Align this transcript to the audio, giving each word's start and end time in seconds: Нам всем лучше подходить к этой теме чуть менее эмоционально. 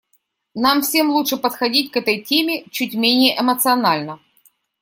Нам 0.55 0.81
всем 0.81 1.11
лучше 1.11 1.37
подходить 1.37 1.91
к 1.91 1.95
этой 1.95 2.21
теме 2.23 2.65
чуть 2.71 2.95
менее 2.95 3.39
эмоционально. 3.39 4.19